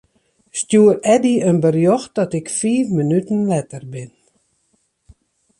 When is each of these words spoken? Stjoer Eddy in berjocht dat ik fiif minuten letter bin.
Stjoer 0.59 0.97
Eddy 1.13 1.35
in 1.49 1.57
berjocht 1.65 2.11
dat 2.19 2.31
ik 2.39 2.47
fiif 2.59 2.87
minuten 2.99 3.39
letter 3.51 3.83
bin. 3.93 4.11